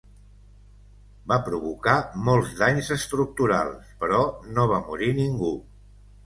Va 1.33 1.37
provocar 1.49 1.93
molts 2.29 2.53
danys 2.61 2.89
estructurals, 2.97 3.93
però 4.05 4.23
no 4.57 4.67
va 4.73 4.81
morir 4.89 5.13
ningú. 5.21 5.55